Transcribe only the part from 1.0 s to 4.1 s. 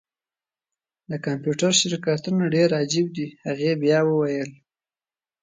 د کمپیوټر شرکتونه ډیر عجیب دي هغې بیا